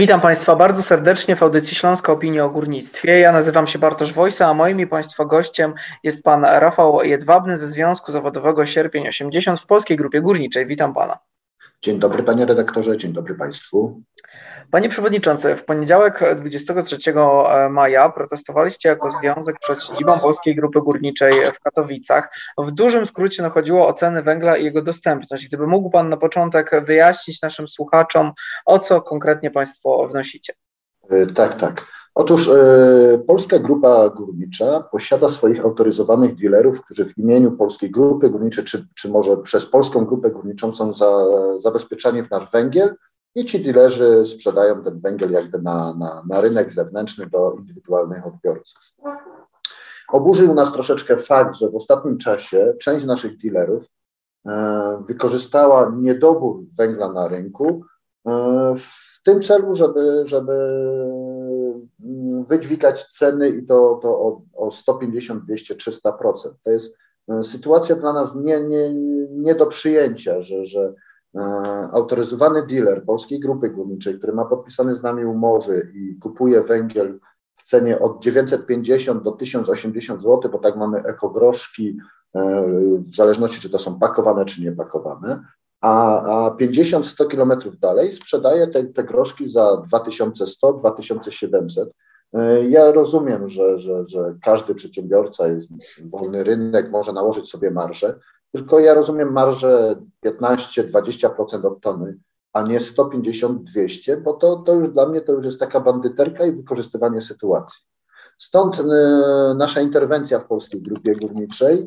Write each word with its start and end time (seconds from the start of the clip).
Witam 0.00 0.20
Państwa 0.20 0.56
bardzo 0.56 0.82
serdecznie 0.82 1.36
w 1.36 1.42
audycji 1.42 1.76
Śląska 1.76 2.12
Opinia 2.12 2.44
o 2.44 2.50
Górnictwie. 2.50 3.18
Ja 3.18 3.32
nazywam 3.32 3.66
się 3.66 3.78
Bartosz 3.78 4.12
Wojsa, 4.12 4.46
a 4.46 4.54
moim 4.54 4.80
i 4.80 4.86
Państwa 4.86 5.24
gościem 5.24 5.74
jest 6.02 6.24
Pan 6.24 6.44
Rafał 6.44 7.04
Jedwabny 7.04 7.56
ze 7.56 7.66
Związku 7.66 8.12
Zawodowego 8.12 8.66
Sierpień 8.66 9.08
80 9.08 9.60
w 9.60 9.66
Polskiej 9.66 9.96
Grupie 9.96 10.20
Górniczej. 10.20 10.66
Witam 10.66 10.94
Pana. 10.94 11.18
Dzień 11.82 11.98
dobry 11.98 12.22
Panie 12.22 12.46
Redaktorze, 12.46 12.96
dzień 12.96 13.12
dobry 13.12 13.34
Państwu. 13.34 14.02
Panie 14.70 14.88
Przewodniczący, 14.88 15.56
w 15.56 15.64
poniedziałek 15.64 16.20
23 16.36 16.98
e, 17.14 17.68
maja 17.68 18.08
protestowaliście 18.08 18.88
jako 18.88 19.10
związek 19.10 19.56
przed 19.60 19.82
siedzibą 19.82 20.18
Polskiej 20.18 20.56
Grupy 20.56 20.80
Górniczej 20.80 21.32
w 21.54 21.60
Katowicach. 21.60 22.34
W 22.58 22.70
dużym 22.70 23.06
skrócie 23.06 23.42
no, 23.42 23.50
chodziło 23.50 23.88
o 23.88 23.92
ceny 23.92 24.22
węgla 24.22 24.56
i 24.56 24.64
jego 24.64 24.82
dostępność. 24.82 25.48
Gdyby 25.48 25.66
mógł 25.66 25.90
Pan 25.90 26.08
na 26.08 26.16
początek 26.16 26.70
wyjaśnić 26.84 27.42
naszym 27.42 27.68
słuchaczom, 27.68 28.32
o 28.66 28.78
co 28.78 29.02
konkretnie 29.02 29.50
Państwo 29.50 30.08
wnosicie. 30.08 30.52
E, 31.10 31.26
tak, 31.26 31.60
tak. 31.60 31.99
Otóż 32.14 32.48
e, 32.48 33.22
Polska 33.26 33.58
Grupa 33.58 34.08
Górnicza 34.08 34.80
posiada 34.80 35.28
swoich 35.28 35.64
autoryzowanych 35.64 36.36
dealerów, 36.36 36.84
którzy 36.84 37.04
w 37.04 37.18
imieniu 37.18 37.52
Polskiej 37.52 37.90
Grupy 37.90 38.30
Górniczej, 38.30 38.64
czy, 38.64 38.86
czy 38.94 39.08
może 39.08 39.36
przez 39.36 39.66
Polską 39.66 40.04
Grupę 40.04 40.30
Górniczą 40.30 40.72
są 40.72 40.92
za, 40.92 41.24
zabezpieczani 41.58 42.22
w 42.22 42.30
nasz 42.30 42.50
węgiel 42.50 42.94
i 43.34 43.44
ci 43.44 43.60
dilerzy 43.60 44.26
sprzedają 44.26 44.84
ten 44.84 45.00
węgiel 45.00 45.30
jakby 45.30 45.62
na, 45.62 45.94
na, 45.94 46.22
na 46.28 46.40
rynek 46.40 46.72
zewnętrzny 46.72 47.26
do 47.26 47.54
indywidualnych 47.58 48.26
odbiorców. 48.26 48.78
Oburzył 50.12 50.54
nas 50.54 50.72
troszeczkę 50.72 51.16
fakt, 51.16 51.56
że 51.56 51.70
w 51.70 51.76
ostatnim 51.76 52.18
czasie 52.18 52.74
część 52.80 53.06
naszych 53.06 53.38
dealerów 53.38 53.86
e, 54.46 55.02
wykorzystała 55.06 55.92
niedobór 55.96 56.64
węgla 56.78 57.12
na 57.12 57.28
rynku 57.28 57.82
e, 58.26 58.30
w 58.76 59.22
tym 59.24 59.42
celu, 59.42 59.74
żeby, 59.74 60.22
żeby 60.24 60.52
wydźwigać 62.48 63.04
ceny 63.04 63.48
i 63.48 63.66
to, 63.66 63.98
to 64.02 64.08
o, 64.08 64.42
o 64.54 64.70
150, 64.70 65.44
200, 65.44 65.74
300%. 65.74 66.12
To 66.64 66.70
jest 66.70 66.96
e, 67.28 67.44
sytuacja 67.44 67.96
dla 67.96 68.12
nas 68.12 68.34
nie, 68.34 68.60
nie, 68.60 68.94
nie 69.30 69.54
do 69.54 69.66
przyjęcia, 69.66 70.42
że, 70.42 70.66
że 70.66 70.94
E, 71.36 71.40
autoryzowany 71.92 72.66
dealer 72.66 73.04
Polskiej 73.04 73.40
Grupy 73.40 73.70
Górniczej, 73.70 74.18
który 74.18 74.32
ma 74.32 74.44
podpisane 74.44 74.94
z 74.94 75.02
nami 75.02 75.24
umowy 75.24 75.92
i 75.94 76.18
kupuje 76.18 76.60
węgiel 76.60 77.20
w 77.54 77.62
cenie 77.62 77.98
od 77.98 78.22
950 78.22 79.22
do 79.22 79.32
1080 79.32 80.22
zł, 80.22 80.50
bo 80.52 80.58
tak 80.58 80.76
mamy 80.76 81.02
ekogroszki, 81.02 81.98
e, 82.34 82.64
w 82.98 83.16
zależności 83.16 83.60
czy 83.60 83.70
to 83.70 83.78
są 83.78 83.98
pakowane, 83.98 84.44
czy 84.44 84.62
nie 84.62 84.72
pakowane, 84.72 85.44
a, 85.80 86.22
a 86.46 86.50
50-100 86.50 87.28
kilometrów 87.28 87.78
dalej 87.78 88.12
sprzedaje 88.12 88.66
te, 88.66 88.84
te 88.84 89.04
groszki 89.04 89.50
za 89.50 89.82
2100-2700. 89.92 91.86
E, 92.32 92.68
ja 92.68 92.92
rozumiem, 92.92 93.48
że, 93.48 93.78
że, 93.78 94.08
że 94.08 94.34
każdy 94.42 94.74
przedsiębiorca 94.74 95.48
jest 95.48 95.70
wolny 96.04 96.44
rynek, 96.44 96.90
może 96.90 97.12
nałożyć 97.12 97.50
sobie 97.50 97.70
marżę, 97.70 98.18
tylko 98.52 98.80
ja 98.80 98.94
rozumiem 98.94 99.32
marżę 99.32 99.96
15-20% 100.24 101.66
od 101.66 101.80
tony, 101.80 102.18
a 102.52 102.62
nie 102.62 102.80
150-200, 102.80 104.20
bo 104.22 104.32
to, 104.32 104.56
to 104.56 104.74
już 104.74 104.88
dla 104.88 105.08
mnie 105.08 105.20
to 105.20 105.32
już 105.32 105.44
jest 105.44 105.60
taka 105.60 105.80
bandyterka 105.80 106.44
i 106.44 106.52
wykorzystywanie 106.52 107.20
sytuacji. 107.20 107.80
Stąd 108.38 108.80
y, 108.80 108.84
nasza 109.56 109.80
interwencja 109.80 110.38
w 110.38 110.46
Polskiej 110.46 110.82
Grupie 110.82 111.16
Górniczej 111.16 111.86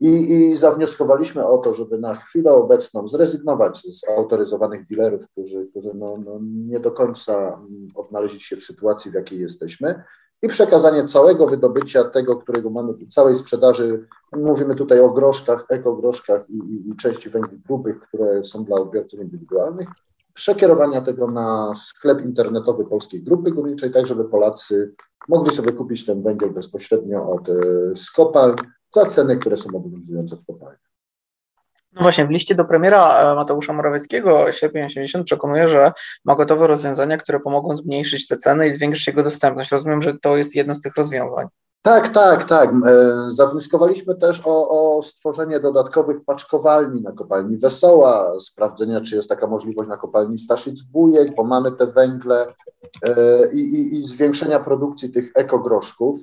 i, 0.00 0.34
i 0.34 0.56
zawnioskowaliśmy 0.56 1.46
o 1.46 1.58
to, 1.58 1.74
żeby 1.74 1.98
na 1.98 2.14
chwilę 2.14 2.52
obecną 2.52 3.08
zrezygnować 3.08 3.78
z 3.78 4.08
autoryzowanych 4.08 4.86
dealerów, 4.86 5.28
którzy, 5.30 5.66
którzy 5.70 5.90
no, 5.94 6.18
no 6.24 6.38
nie 6.42 6.80
do 6.80 6.90
końca 6.90 7.36
mm, 7.38 7.88
odnaleźli 7.94 8.40
się 8.40 8.56
w 8.56 8.64
sytuacji, 8.64 9.10
w 9.10 9.14
jakiej 9.14 9.40
jesteśmy. 9.40 10.04
I 10.42 10.48
przekazanie 10.48 11.04
całego 11.04 11.46
wydobycia 11.46 12.04
tego, 12.04 12.36
którego 12.36 12.70
mamy 12.70 12.94
tu, 12.94 13.06
całej 13.06 13.36
sprzedaży, 13.36 14.06
mówimy 14.36 14.74
tutaj 14.74 15.00
o 15.00 15.10
groszkach, 15.10 15.66
ekogroszkach 15.68 16.50
i, 16.50 16.56
i, 16.56 16.90
i 16.90 16.96
części 16.96 17.30
węgli 17.30 17.58
grubych, 17.58 18.00
które 18.00 18.44
są 18.44 18.64
dla 18.64 18.76
odbiorców 18.76 19.20
indywidualnych, 19.20 19.88
przekierowania 20.34 21.00
tego 21.00 21.30
na 21.30 21.72
sklep 21.76 22.20
internetowy 22.20 22.84
Polskiej 22.84 23.22
Grupy 23.22 23.50
Górniczej, 23.50 23.92
tak 23.92 24.06
żeby 24.06 24.24
Polacy 24.24 24.94
mogli 25.28 25.56
sobie 25.56 25.72
kupić 25.72 26.06
ten 26.06 26.22
węgiel 26.22 26.50
bezpośrednio 26.50 27.30
od 27.30 27.48
e, 27.48 27.52
skopalń 27.96 28.56
za 28.94 29.06
ceny, 29.06 29.36
które 29.36 29.58
są 29.58 29.68
obowiązujące 29.76 30.36
w 30.36 30.46
kopalniach. 30.46 30.94
No 31.92 32.02
właśnie, 32.02 32.26
w 32.26 32.30
liście 32.30 32.54
do 32.54 32.64
premiera 32.64 33.32
e, 33.32 33.34
Mateusza 33.34 33.72
Morawieckiego 33.72 34.52
sierpień 34.52 34.84
80 34.84 35.26
przekonuje, 35.26 35.68
że 35.68 35.92
ma 36.24 36.34
gotowe 36.34 36.66
rozwiązania, 36.66 37.18
które 37.18 37.40
pomogą 37.40 37.76
zmniejszyć 37.76 38.26
te 38.26 38.36
ceny 38.36 38.68
i 38.68 38.72
zwiększyć 38.72 39.06
jego 39.06 39.22
dostępność. 39.22 39.70
Rozumiem, 39.70 40.02
że 40.02 40.18
to 40.18 40.36
jest 40.36 40.54
jedno 40.54 40.74
z 40.74 40.80
tych 40.80 40.96
rozwiązań. 40.96 41.46
Tak, 41.82 42.08
tak, 42.08 42.44
tak. 42.44 42.70
E, 42.70 43.30
zawnioskowaliśmy 43.30 44.14
też 44.14 44.42
o, 44.44 44.68
o, 44.96 45.02
stworzenie 45.02 45.60
dodatkowych 45.60 46.24
paczkowalni 46.24 47.02
na 47.02 47.12
kopalni 47.12 47.56
Wesoła, 47.56 48.40
sprawdzenia, 48.40 49.00
czy 49.00 49.16
jest 49.16 49.28
taka 49.28 49.46
możliwość 49.46 49.88
na 49.88 49.96
kopalni 49.96 50.36
Staszic-Bujek, 50.38 51.34
bo 51.36 51.44
mamy 51.44 51.72
te 51.72 51.86
węgle 51.86 52.46
e, 53.02 53.52
i, 53.52 53.58
i, 53.58 54.00
i 54.00 54.06
zwiększenia 54.06 54.60
produkcji 54.60 55.12
tych 55.12 55.32
ekogroszków. 55.34 56.18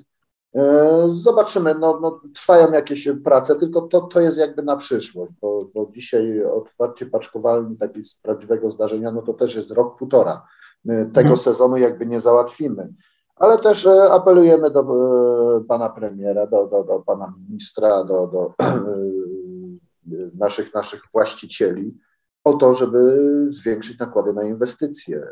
E, 0.56 1.06
zobaczymy, 1.10 1.76
no, 1.76 2.00
no, 2.02 2.22
trwają 2.36 2.72
jakieś 2.72 3.08
prace, 3.24 3.56
tylko 3.56 3.82
to, 3.82 4.02
to 4.02 4.20
jest 4.20 4.38
jakby 4.38 4.64
na 4.64 4.78
przyszłość, 4.78 5.34
bo, 5.42 5.70
bo 5.74 5.90
dzisiaj 5.92 6.44
otwarcie 6.44 7.06
paczkowalni 7.06 7.78
takiego 7.78 8.08
prawdziwego 8.22 8.72
zdarzenia, 8.72 9.12
no 9.12 9.22
to 9.22 9.34
też 9.34 9.56
jest 9.56 9.72
rok, 9.72 9.98
półtora. 9.98 10.46
My 10.86 11.06
tego 11.06 11.20
mhm. 11.20 11.38
sezonu 11.38 11.78
jakby 11.78 12.06
nie 12.06 12.20
załatwimy. 12.20 12.94
Ale 13.36 13.58
też 13.58 13.86
e, 13.86 14.12
apelujemy 14.12 14.72
do 14.72 14.82
e, 14.82 15.64
pana 15.64 15.90
premiera, 15.90 16.48
do, 16.48 16.68
do, 16.68 16.84
do 16.84 17.00
pana 17.00 17.34
ministra, 17.50 18.04
do, 18.04 18.28
do 18.28 18.54
naszych, 20.40 20.74
naszych 20.74 21.02
właścicieli 21.14 21.98
o 22.44 22.54
to, 22.54 22.74
żeby 22.74 23.18
zwiększyć 23.48 24.00
nakłady 24.00 24.34
na 24.34 24.44
inwestycje. 24.44 25.28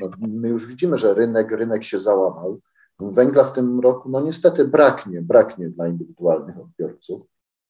No, 0.00 0.08
my 0.28 0.48
już 0.48 0.66
widzimy, 0.66 0.98
że 0.98 1.14
rynek, 1.14 1.50
rynek 1.50 1.84
się 1.84 1.98
załamał 1.98 2.60
Węgla 3.00 3.44
w 3.44 3.52
tym 3.52 3.80
roku, 3.80 4.08
no 4.08 4.20
niestety 4.20 4.64
braknie, 4.64 5.22
braknie 5.22 5.70
dla 5.70 5.88
indywidualnych 5.88 6.60
odbiorców, 6.60 7.22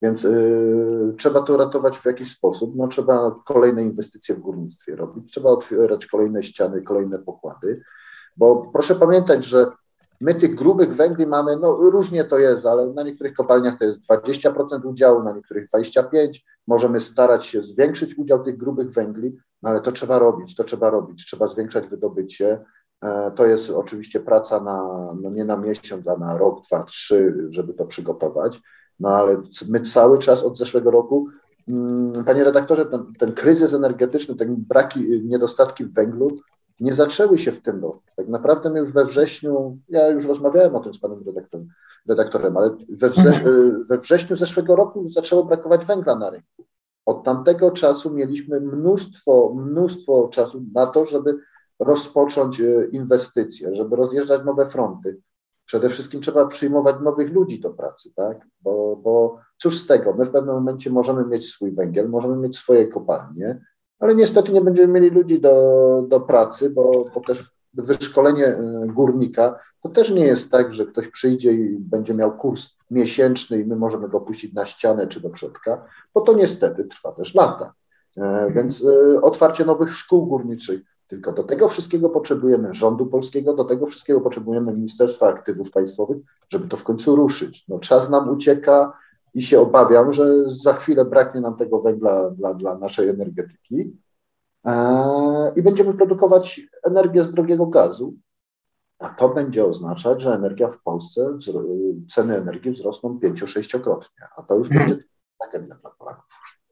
więc 0.03 0.25
y, 0.25 1.15
trzeba 1.19 1.43
to 1.43 1.57
ratować 1.57 1.99
w 1.99 2.05
jakiś 2.05 2.33
sposób. 2.33 2.77
No, 2.77 2.89
trzeba 2.89 3.35
kolejne 3.45 3.83
inwestycje 3.83 4.35
w 4.35 4.41
górnictwie 4.41 4.97
robić, 4.97 5.33
trzeba 5.33 5.51
otwierać 5.51 6.07
kolejne 6.07 6.43
ściany, 6.43 6.83
kolejne 6.83 7.19
pokłady, 7.19 7.83
bo 8.37 8.71
proszę 8.73 8.95
pamiętać, 8.95 9.45
że 9.45 9.67
my 10.21 10.35
tych 10.35 10.55
grubych 10.55 10.97
węgli 10.97 11.27
mamy, 11.27 11.57
no 11.57 11.77
różnie 11.77 12.25
to 12.25 12.39
jest, 12.39 12.67
ale 12.67 12.87
na 12.87 13.03
niektórych 13.03 13.35
kopalniach 13.35 13.79
to 13.79 13.85
jest 13.85 14.11
20% 14.11 14.87
udziału, 14.87 15.23
na 15.23 15.33
niektórych 15.33 15.69
25%. 15.71 16.05
Możemy 16.67 17.01
starać 17.01 17.47
się 17.47 17.63
zwiększyć 17.63 18.19
udział 18.19 18.45
tych 18.45 18.57
grubych 18.57 18.91
węgli, 18.91 19.37
no 19.63 19.71
ale 19.71 19.81
to 19.81 19.93
trzeba 19.93 20.19
robić, 20.19 20.57
to 20.57 20.65
trzeba 20.65 20.91
robić, 20.91 21.27
trzeba 21.27 21.49
zwiększać 21.49 21.89
wydobycie, 21.89 22.65
to 23.37 23.47
jest 23.47 23.71
oczywiście 23.71 24.21
praca 24.21 24.61
na, 24.61 25.09
no 25.21 25.31
nie 25.31 25.45
na 25.45 25.57
miesiąc, 25.57 26.09
a 26.09 26.17
na 26.17 26.39
rok, 26.39 26.67
dwa, 26.67 26.83
trzy, 26.83 27.49
żeby 27.51 27.75
to 27.75 27.85
przygotować. 27.85 28.61
No 29.01 29.09
ale 29.09 29.43
my 29.69 29.81
cały 29.81 30.19
czas 30.19 30.43
od 30.43 30.59
zeszłego 30.59 30.91
roku, 30.91 31.29
mm, 31.69 32.25
panie 32.25 32.45
redaktorze, 32.45 32.87
ten, 32.87 33.13
ten 33.19 33.33
kryzys 33.33 33.75
energetyczny, 33.75 34.37
ten 34.37 34.57
braki, 34.59 35.23
niedostatki 35.25 35.85
w 35.85 35.95
węglu 35.95 36.31
nie 36.81 36.93
zaczęły 36.93 37.39
się 37.39 37.53
w 37.53 37.63
tym 37.63 37.83
roku. 37.83 38.03
Tak 38.17 38.29
naprawdę 38.29 38.71
my 38.71 38.79
już 38.79 38.93
we 38.93 39.05
wrześniu, 39.05 39.79
ja 39.89 40.09
już 40.09 40.27
rozmawiałem 40.27 40.77
o 40.77 40.81
tym 40.81 40.95
z 40.95 40.99
panem 40.99 41.23
redaktorem, 41.27 41.69
redaktorem 42.09 42.57
ale 42.57 42.71
we, 42.89 43.07
mhm. 43.07 43.85
we 43.89 43.99
wrześniu 43.99 44.37
zeszłego 44.37 44.77
roku 44.77 45.03
już 45.03 45.13
zaczęło 45.13 45.45
brakować 45.45 45.85
węgla 45.85 46.17
na 46.17 46.31
rynku. 46.31 46.65
Od 47.07 47.25
tamtego 47.25 47.71
czasu 47.71 48.15
mieliśmy 48.15 48.61
mnóstwo, 48.61 49.55
mnóstwo 49.57 50.29
czasu 50.29 50.63
na 50.75 50.87
to, 50.87 51.05
żeby 51.05 51.39
rozpocząć 51.85 52.61
e, 52.61 52.85
inwestycje, 52.93 53.77
żeby 53.77 53.97
rozjeżdżać 53.97 54.45
nowe 54.45 54.67
fronty. 54.67 55.21
Przede 55.67 55.89
wszystkim 55.89 56.21
trzeba 56.21 56.47
przyjmować 56.47 56.97
nowych 57.03 57.33
ludzi 57.33 57.61
do 57.61 57.71
pracy, 57.71 58.11
tak? 58.17 58.47
Bo, 58.61 58.97
bo 58.97 59.39
cóż 59.57 59.79
z 59.79 59.87
tego, 59.87 60.15
my 60.15 60.25
w 60.25 60.31
pewnym 60.31 60.55
momencie 60.55 60.91
możemy 60.91 61.27
mieć 61.27 61.47
swój 61.47 61.73
węgiel, 61.73 62.09
możemy 62.09 62.37
mieć 62.37 62.57
swoje 62.57 62.89
kopalnie, 62.89 63.61
ale 63.99 64.15
niestety 64.15 64.53
nie 64.53 64.61
będziemy 64.61 64.93
mieli 64.93 65.11
ludzi 65.11 65.41
do, 65.41 66.05
do 66.09 66.21
pracy, 66.21 66.71
bo, 66.71 67.05
bo 67.15 67.21
też 67.21 67.51
wyszkolenie 67.75 68.47
e, 68.47 68.87
górnika 68.87 69.59
to 69.85 69.89
też 69.89 70.11
nie 70.11 70.27
jest 70.27 70.51
tak, 70.51 70.75
że 70.75 70.87
ktoś 70.87 71.09
przyjdzie 71.09 71.53
i 71.53 71.77
będzie 71.79 72.15
miał 72.15 72.37
kurs 72.37 72.69
miesięczny 72.91 73.61
i 73.61 73.65
my 73.65 73.77
możemy 73.77 74.09
go 74.09 74.21
puścić 74.21 74.53
na 74.53 74.67
ścianę 74.67 75.07
czy 75.07 75.21
do 75.21 75.31
przodka, 75.31 75.85
bo 76.15 76.21
to 76.21 76.33
niestety 76.33 76.85
trwa 76.85 77.13
też 77.13 77.35
lata. 77.35 77.75
E, 78.17 78.51
więc 78.51 78.85
otwarcie 79.23 79.65
nowych 79.65 79.97
szkół 79.97 80.27
górniczych, 80.27 80.81
tylko 81.07 81.33
do 81.33 81.45
tego 81.45 81.69
wszystkiego 81.69 82.11
potrzebujemy 82.11 82.75
rządu 82.75 83.07
polskiego, 83.07 83.55
do 83.55 83.65
tego 83.65 83.87
wszystkiego 83.87 84.21
potrzebujemy 84.21 84.73
Ministerstwa 84.73 85.29
Aktywów 85.29 85.71
Państwowych, 85.71 86.19
żeby 86.49 86.69
to 86.69 86.77
w 86.77 86.85
końcu 86.85 87.17
ruszyć. 87.17 87.65
No, 87.69 87.79
czas 87.79 88.11
nam 88.11 88.29
ucieka 88.29 88.93
i 89.35 89.43
się 89.43 89.61
obawiam, 89.61 90.13
że 90.13 90.51
za 90.51 90.73
chwilę 90.73 91.05
braknie 91.05 91.41
nam 91.41 91.57
tego 91.57 91.81
węgla 91.81 92.31
dla, 92.31 92.55
dla 92.55 92.79
naszej 92.79 93.09
energetyki. 93.09 93.97
i 95.57 95.63
będziemy 95.63 95.95
produkować 95.95 96.61
energię 96.85 97.23
z 97.23 97.31
drogiego 97.31 97.67
gazu, 97.67 98.15
a 98.99 99.09
to 99.09 99.29
będzie 99.29 99.65
oznaczać, 99.65 100.23
że 100.23 100.35
energia 100.35 100.69
w 100.69 100.83
Polsce, 100.83 101.37
ceny 102.11 102.37
energii 102.37 102.71
wzrosną 102.71 103.19
pięcio-sześciokrotnie, 103.19 104.27
a 104.37 104.43
to 104.43 104.55
już 104.55 104.69
hmm. 104.69 104.89
będzie 104.89 105.05
tragedia 105.41 105.75
dla 105.75 105.91
Polaków. 105.91 106.64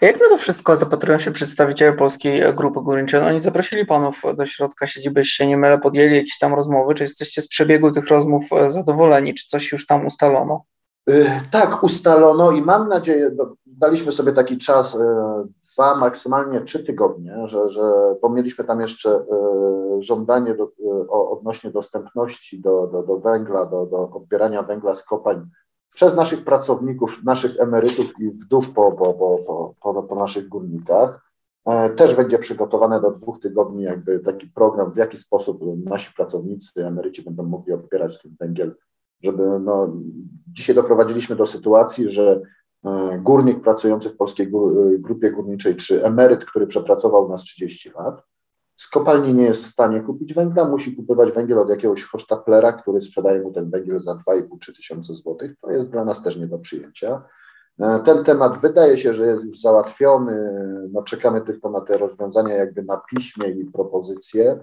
A 0.00 0.06
jak 0.06 0.20
na 0.20 0.28
to 0.28 0.36
wszystko 0.36 0.76
zapatrują 0.76 1.18
się 1.18 1.32
przedstawiciele 1.32 1.92
Polskiej 1.92 2.54
Grupy 2.54 2.80
Górniczej? 2.80 3.20
No, 3.20 3.26
oni 3.26 3.40
zaprosili 3.40 3.86
panów 3.86 4.22
do 4.36 4.46
środka 4.46 4.86
siedziby, 4.86 5.24
się 5.24 5.46
nie 5.46 5.56
mylę, 5.56 5.78
podjęli 5.78 6.16
jakieś 6.16 6.38
tam 6.38 6.54
rozmowy. 6.54 6.94
Czy 6.94 7.02
jesteście 7.02 7.42
z 7.42 7.48
przebiegu 7.48 7.92
tych 7.92 8.08
rozmów 8.08 8.52
e, 8.52 8.70
zadowoleni? 8.70 9.34
Czy 9.34 9.46
coś 9.46 9.72
już 9.72 9.86
tam 9.86 10.06
ustalono? 10.06 10.64
Tak, 11.50 11.82
ustalono 11.82 12.50
i 12.50 12.62
mam 12.62 12.88
nadzieję, 12.88 13.30
daliśmy 13.66 14.12
sobie 14.12 14.32
taki 14.32 14.58
czas, 14.58 14.98
dwa, 15.72 15.94
maksymalnie 15.94 16.60
trzy 16.60 16.84
tygodnie, 16.84 17.36
że, 17.44 17.68
że 17.68 17.82
bo 18.22 18.28
mieliśmy 18.28 18.64
tam 18.64 18.80
jeszcze 18.80 19.24
żądanie 19.98 20.54
do, 20.54 20.70
odnośnie 21.08 21.70
dostępności 21.70 22.60
do, 22.60 22.86
do, 22.86 23.02
do 23.02 23.16
węgla, 23.18 23.66
do, 23.66 23.86
do 23.86 24.10
odbierania 24.10 24.62
węgla 24.62 24.94
z 24.94 25.04
kopalń 25.04 25.46
przez 25.94 26.16
naszych 26.16 26.44
pracowników, 26.44 27.24
naszych 27.24 27.60
emerytów 27.60 28.20
i 28.20 28.30
wdów 28.30 28.70
po, 28.70 28.92
po, 28.92 29.12
po, 29.14 29.74
po, 29.80 30.02
po 30.02 30.14
naszych 30.14 30.48
górnikach. 30.48 31.30
E, 31.66 31.90
też 31.90 32.14
będzie 32.14 32.38
przygotowane 32.38 33.00
do 33.00 33.10
dwóch 33.10 33.40
tygodni 33.40 33.82
jakby 33.82 34.20
taki 34.20 34.46
program, 34.46 34.92
w 34.92 34.96
jaki 34.96 35.16
sposób 35.16 35.60
nasi 35.84 36.14
pracownicy, 36.14 36.86
emeryci 36.86 37.22
będą 37.22 37.42
mogli 37.42 37.72
odbierać 37.72 38.22
ten 38.22 38.36
węgiel, 38.40 38.76
żeby 39.22 39.60
no, 39.60 39.96
dzisiaj 40.48 40.76
doprowadziliśmy 40.76 41.36
do 41.36 41.46
sytuacji, 41.46 42.10
że 42.10 42.40
e, 42.84 43.18
górnik 43.18 43.60
pracujący 43.60 44.10
w 44.10 44.16
Polskiej 44.16 44.52
Grupie 44.98 45.30
Górniczej, 45.30 45.76
czy 45.76 46.04
emeryt, 46.04 46.44
który 46.44 46.66
przepracował 46.66 47.28
nas 47.28 47.42
30 47.42 47.90
lat, 47.90 48.22
z 48.80 48.88
kopalni 48.88 49.34
nie 49.34 49.44
jest 49.44 49.64
w 49.64 49.66
stanie 49.66 50.00
kupić 50.00 50.34
węgla, 50.34 50.64
musi 50.64 50.96
kupować 50.96 51.32
węgiel 51.32 51.58
od 51.58 51.70
jakiegoś 51.70 52.04
hosztaplera, 52.04 52.72
który 52.72 53.00
sprzedaje 53.00 53.40
mu 53.42 53.52
ten 53.52 53.70
węgiel 53.70 54.02
za 54.02 54.12
2,5-3 54.12 54.76
tysiące 54.76 55.14
złotych. 55.14 55.52
To 55.60 55.70
jest 55.70 55.90
dla 55.90 56.04
nas 56.04 56.22
też 56.22 56.36
nie 56.36 56.46
do 56.46 56.58
przyjęcia. 56.58 57.22
E, 57.80 58.00
ten 58.04 58.24
temat 58.24 58.60
wydaje 58.60 58.98
się, 58.98 59.14
że 59.14 59.26
jest 59.26 59.44
już 59.44 59.60
załatwiony. 59.60 60.52
No, 60.92 61.02
czekamy 61.02 61.40
tylko 61.40 61.70
na 61.70 61.80
te 61.80 61.98
rozwiązania 61.98 62.54
jakby 62.54 62.82
na 62.82 63.00
piśmie 63.10 63.48
i 63.48 63.64
propozycje. 63.64 64.58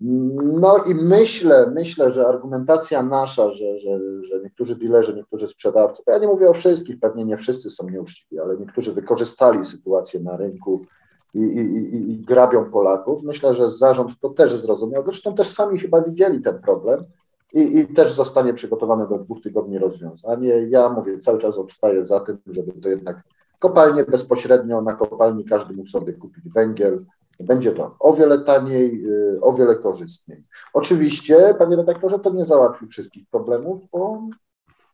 No 0.00 0.76
i 0.76 0.94
myślę, 0.94 1.70
myślę, 1.74 2.10
że 2.10 2.26
argumentacja 2.26 3.02
nasza, 3.02 3.52
że, 3.52 3.80
że, 3.80 3.98
że 4.22 4.40
niektórzy 4.42 4.76
dealerzy, 4.76 5.14
niektórzy 5.14 5.48
sprzedawcy, 5.48 6.02
ja 6.06 6.18
nie 6.18 6.26
mówię 6.26 6.48
o 6.48 6.52
wszystkich, 6.52 7.00
pewnie 7.00 7.24
nie 7.24 7.36
wszyscy 7.36 7.70
są 7.70 7.90
nieuczciwi, 7.90 8.40
ale 8.40 8.56
niektórzy 8.56 8.92
wykorzystali 8.92 9.64
sytuację 9.64 10.20
na 10.20 10.36
rynku 10.36 10.86
i, 11.34 11.40
i, 11.40 12.12
i, 12.12 12.18
grabią 12.18 12.70
Polaków. 12.70 13.22
Myślę, 13.22 13.54
że 13.54 13.70
zarząd 13.70 14.20
to 14.20 14.30
też 14.30 14.56
zrozumiał. 14.56 15.04
Zresztą 15.04 15.34
też 15.34 15.48
sami 15.48 15.78
chyba 15.78 16.00
widzieli 16.00 16.42
ten 16.42 16.58
problem 16.60 17.04
i, 17.52 17.78
i 17.78 17.86
też 17.86 18.12
zostanie 18.12 18.54
przygotowane 18.54 19.08
do 19.08 19.18
dwóch 19.18 19.42
tygodni 19.42 19.78
rozwiązanie. 19.78 20.48
Ja 20.68 20.88
mówię, 20.88 21.18
cały 21.18 21.38
czas 21.38 21.58
obstaję 21.58 22.04
za 22.04 22.20
tym, 22.20 22.38
żeby 22.46 22.72
to 22.72 22.88
jednak 22.88 23.22
kopalnie 23.58 24.04
bezpośrednio 24.04 24.82
na 24.82 24.92
kopalni 24.92 25.44
każdy 25.44 25.74
mógł 25.74 25.88
sobie 25.88 26.12
kupić 26.12 26.44
węgiel. 26.54 27.04
Będzie 27.40 27.72
to 27.72 27.96
o 28.00 28.12
wiele 28.12 28.38
taniej, 28.38 29.06
y, 29.06 29.40
o 29.40 29.52
wiele 29.52 29.76
korzystniej. 29.76 30.42
Oczywiście, 30.72 31.54
panie 31.58 31.76
redaktorze, 31.76 32.18
to 32.18 32.30
nie 32.30 32.44
załatwi 32.44 32.86
wszystkich 32.86 33.28
problemów, 33.30 33.80
bo 33.92 34.20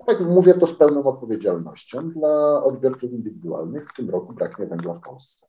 tak 0.06 0.20
mówię 0.20 0.55
to 0.55 0.67
z 0.67 0.75
pełną 0.75 1.05
odpowiedzialnością 1.05 2.11
dla 2.11 2.64
odbiorców 2.64 3.12
indywidualnych. 3.12 3.88
W 3.88 3.96
tym 3.96 4.11
roku 4.11 4.32
braknie 4.32 4.67
węgla 4.67 4.94
w 4.94 5.00
Polsce. 5.00 5.46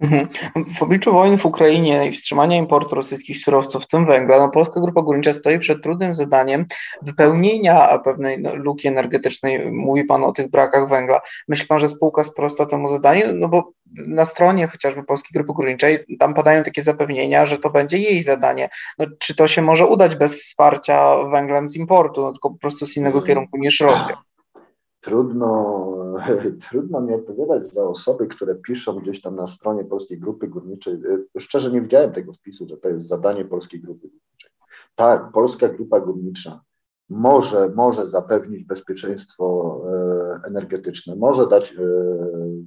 Mhm. 0.00 0.28
W 0.78 0.82
obliczu 0.82 1.12
wojny 1.12 1.38
w 1.38 1.46
Ukrainie 1.46 2.06
i 2.06 2.12
wstrzymania 2.12 2.56
importu 2.56 2.94
rosyjskich 2.94 3.38
surowców, 3.38 3.84
w 3.84 3.86
tym 3.86 4.06
węgla, 4.06 4.38
no, 4.38 4.48
Polska 4.48 4.80
Grupa 4.80 5.02
Górnicza 5.02 5.32
stoi 5.32 5.58
przed 5.58 5.82
trudnym 5.82 6.14
zadaniem 6.14 6.66
wypełnienia 7.02 7.98
pewnej 7.98 8.40
no, 8.40 8.54
luki 8.54 8.88
energetycznej. 8.88 9.72
Mówi 9.72 10.04
Pan 10.04 10.24
o 10.24 10.32
tych 10.32 10.50
brakach 10.50 10.88
węgla. 10.88 11.20
Myśli 11.48 11.66
Pan, 11.66 11.78
że 11.78 11.88
spółka 11.88 12.24
sprosta 12.24 12.66
temu 12.66 12.88
zadaniu? 12.88 13.26
No 13.34 13.48
bo 13.48 13.72
na 14.06 14.24
stronie 14.24 14.66
chociażby 14.66 15.02
Polskiej 15.02 15.30
Grupy 15.34 15.52
Górniczej 15.52 16.04
tam 16.18 16.34
padają 16.34 16.62
takie 16.62 16.82
zapewnienia, 16.82 17.46
że 17.46 17.58
to 17.58 17.70
będzie 17.70 17.98
jej 17.98 18.22
zadanie. 18.22 18.68
No, 18.98 19.06
czy 19.18 19.34
to 19.34 19.48
się 19.48 19.62
może 19.62 19.86
udać 19.86 20.16
bez 20.16 20.36
wsparcia 20.36 21.24
węglem 21.24 21.68
z 21.68 21.76
importu, 21.76 22.22
no, 22.22 22.32
tylko 22.32 22.50
po 22.50 22.58
prostu 22.58 22.86
z 22.86 22.96
innego 22.96 23.22
kierunku 23.22 23.58
niż 23.58 23.80
Rosja? 23.80 24.29
Trudno, 25.00 25.84
trudno 26.68 27.00
mi 27.00 27.14
odpowiadać 27.14 27.72
za 27.72 27.84
osoby, 27.84 28.26
które 28.26 28.54
piszą 28.54 28.94
gdzieś 28.94 29.20
tam 29.20 29.36
na 29.36 29.46
stronie 29.46 29.84
Polskiej 29.84 30.18
Grupy 30.18 30.48
Górniczej. 30.48 30.98
Szczerze 31.38 31.70
nie 31.70 31.80
widziałem 31.80 32.12
tego 32.12 32.32
wpisu, 32.32 32.68
że 32.68 32.76
to 32.76 32.88
jest 32.88 33.08
zadanie 33.08 33.44
Polskiej 33.44 33.80
Grupy 33.80 34.08
Górniczej. 34.08 34.50
Tak, 34.94 35.32
Polska 35.32 35.68
Grupa 35.68 36.00
Górnicza 36.00 36.60
może, 37.10 37.72
może 37.74 38.06
zapewnić 38.06 38.64
bezpieczeństwo 38.64 39.76
e, 39.88 40.40
energetyczne, 40.46 41.16
może 41.16 41.48
dać 41.48 41.72
e, 41.72 41.76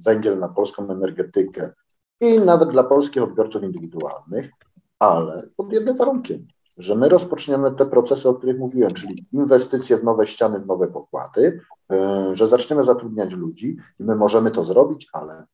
węgiel 0.04 0.38
na 0.38 0.48
polską 0.48 0.90
energetykę 0.90 1.72
i 2.20 2.40
nawet 2.40 2.70
dla 2.70 2.84
polskich 2.84 3.22
odbiorców 3.22 3.62
indywidualnych, 3.62 4.50
ale 4.98 5.48
pod 5.56 5.72
jednym 5.72 5.96
warunkiem 5.96 6.46
że 6.78 6.94
my 6.94 7.08
rozpoczniemy 7.08 7.72
te 7.72 7.86
procesy, 7.86 8.28
o 8.28 8.34
których 8.34 8.58
mówiłem, 8.58 8.92
czyli 8.92 9.26
inwestycje 9.32 9.98
w 9.98 10.04
nowe 10.04 10.26
ściany, 10.26 10.60
w 10.60 10.66
nowe 10.66 10.86
pokłady, 10.86 11.60
e, 11.92 12.30
że 12.36 12.48
zaczniemy 12.48 12.84
zatrudniać 12.84 13.32
ludzi 13.32 13.76
i 14.00 14.04
my 14.04 14.16
możemy 14.16 14.50
to 14.50 14.64
zrobić, 14.64 15.08
ale 15.12 15.44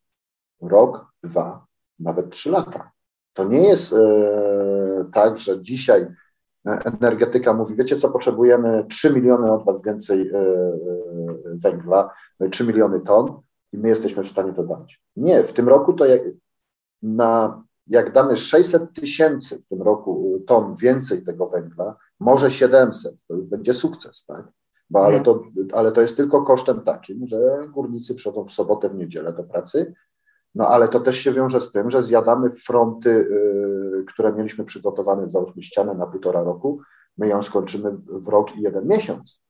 rok, 0.61 1.07
dwa, 1.23 1.67
nawet 1.99 2.31
trzy 2.31 2.51
lata. 2.51 2.91
To 3.33 3.45
nie 3.45 3.69
jest 3.69 3.93
e, 3.93 5.05
tak, 5.13 5.39
że 5.39 5.63
dzisiaj 5.63 6.07
energetyka 6.65 7.55
mówi, 7.55 7.75
wiecie 7.75 7.97
co, 7.97 8.09
potrzebujemy 8.09 8.87
3 8.89 9.15
miliony 9.15 9.53
od 9.53 9.65
was 9.65 9.85
więcej 9.85 10.29
e, 10.29 10.43
węgla, 11.45 12.11
3 12.51 12.65
miliony 12.65 13.01
ton 13.01 13.41
i 13.73 13.79
my 13.79 13.89
jesteśmy 13.89 14.23
w 14.23 14.29
stanie 14.29 14.53
to 14.53 14.63
dać. 14.63 15.03
Nie, 15.17 15.43
w 15.45 15.53
tym 15.53 15.69
roku 15.69 15.93
to 15.93 16.07
jak 16.07 16.23
na 17.03 17.63
jak 17.91 18.13
damy 18.13 18.37
600 18.37 18.93
tysięcy 18.95 19.59
w 19.59 19.67
tym 19.67 19.83
roku 19.83 20.37
y, 20.37 20.41
ton 20.41 20.75
więcej 20.75 21.25
tego 21.25 21.47
węgla, 21.47 21.97
może 22.21 22.51
700, 22.51 23.15
to 23.29 23.35
już 23.35 23.45
będzie 23.45 23.75
sukces, 23.75 24.27
tak? 24.27 24.49
Bo, 24.91 25.05
ale, 25.05 25.21
to, 25.21 25.43
ale 25.73 25.93
to 25.93 26.01
jest 26.01 26.17
tylko 26.17 26.43
kosztem 26.43 26.81
takim, 26.81 27.27
że 27.27 27.69
górnicy 27.69 28.15
przychodzą 28.15 28.45
w 28.45 28.53
sobotę, 28.53 28.89
w 28.89 28.95
niedzielę 28.95 29.33
do 29.33 29.45
pracy, 29.45 29.95
no 30.55 30.67
ale 30.67 30.89
to 30.89 31.01
też 31.01 31.17
się 31.17 31.33
wiąże 31.33 31.61
z 31.61 31.73
tym, 31.73 31.91
że 31.91 32.03
zjadamy 32.03 32.51
fronty, 32.51 33.11
y, 33.11 34.05
które 34.09 34.33
mieliśmy 34.33 34.65
przygotowane, 34.65 35.31
załóżmy 35.31 35.63
ścianę 35.63 35.95
na 35.95 36.07
półtora 36.07 36.43
roku, 36.43 36.81
my 37.19 37.29
ją 37.29 37.43
skończymy 37.43 37.97
w 38.07 38.29
rok 38.29 38.57
i 38.57 38.63
jeden 38.63 38.87
miesiąc. 38.87 39.43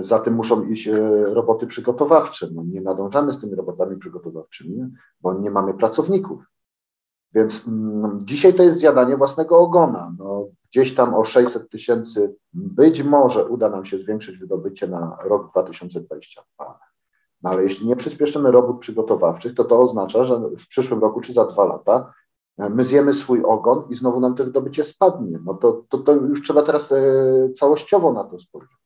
Za 0.00 0.18
tym 0.18 0.34
muszą 0.34 0.64
iść 0.64 0.88
y, 0.88 1.24
roboty 1.34 1.66
przygotowawcze. 1.66 2.48
No, 2.54 2.62
nie 2.66 2.80
nadążamy 2.80 3.32
z 3.32 3.40
tymi 3.40 3.54
robotami 3.54 3.96
przygotowawczymi, 3.96 4.92
bo 5.20 5.34
nie 5.34 5.50
mamy 5.50 5.74
pracowników. 5.74 6.44
Więc 7.34 7.66
mm, 7.68 8.18
dzisiaj 8.22 8.54
to 8.54 8.62
jest 8.62 8.78
zjadanie 8.78 9.16
własnego 9.16 9.58
ogona. 9.58 10.14
No, 10.18 10.46
gdzieś 10.70 10.94
tam 10.94 11.14
o 11.14 11.24
600 11.24 11.70
tysięcy 11.70 12.34
być 12.52 13.02
może 13.02 13.46
uda 13.46 13.68
nam 13.68 13.84
się 13.84 13.98
zwiększyć 13.98 14.38
wydobycie 14.38 14.86
na 14.86 15.18
rok 15.24 15.50
2022. 15.50 16.78
No 17.42 17.50
ale 17.50 17.62
jeśli 17.62 17.86
nie 17.86 17.96
przyspieszymy 17.96 18.50
robót 18.50 18.80
przygotowawczych, 18.80 19.54
to 19.54 19.64
to 19.64 19.80
oznacza, 19.80 20.24
że 20.24 20.40
w 20.58 20.68
przyszłym 20.68 21.00
roku 21.00 21.20
czy 21.20 21.32
za 21.32 21.44
dwa 21.44 21.64
lata 21.64 22.12
e, 22.58 22.70
my 22.70 22.84
zjemy 22.84 23.14
swój 23.14 23.42
ogon 23.44 23.84
i 23.90 23.94
znowu 23.94 24.20
nam 24.20 24.34
to 24.34 24.44
wydobycie 24.44 24.84
spadnie. 24.84 25.38
No 25.44 25.54
to, 25.54 25.84
to, 25.88 25.98
to 25.98 26.12
już 26.12 26.42
trzeba 26.42 26.62
teraz 26.62 26.92
e, 26.92 27.52
całościowo 27.54 28.12
na 28.12 28.24
to 28.24 28.38
spojrzeć. 28.38 28.78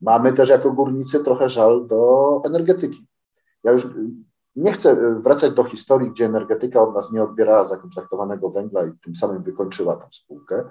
Mamy 0.00 0.32
też 0.32 0.48
jako 0.48 0.72
górnicy 0.72 1.24
trochę 1.24 1.50
żal 1.50 1.86
do 1.86 2.40
energetyki. 2.44 3.06
Ja 3.64 3.72
już 3.72 3.86
nie 4.56 4.72
chcę 4.72 4.90
e, 4.90 5.20
wracać 5.20 5.52
do 5.52 5.64
historii, 5.64 6.10
gdzie 6.10 6.24
energetyka 6.24 6.82
od 6.82 6.94
nas 6.94 7.12
nie 7.12 7.22
odbierała 7.22 7.64
zakontraktowanego 7.64 8.50
węgla 8.50 8.84
i 8.84 8.92
tym 9.04 9.14
samym 9.14 9.42
wykończyła 9.42 9.96
tę 9.96 10.06
spółkę, 10.10 10.64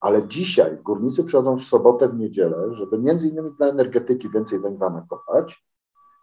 ale 0.00 0.28
dzisiaj 0.28 0.78
górnicy 0.82 1.24
przychodzą 1.24 1.56
w 1.56 1.62
sobotę, 1.62 2.08
w 2.08 2.14
niedzielę, 2.14 2.56
żeby 2.74 2.98
między 2.98 3.28
innymi 3.28 3.50
dla 3.56 3.66
energetyki 3.66 4.28
więcej 4.28 4.60
węgla 4.60 4.90
nakopać 4.90 5.64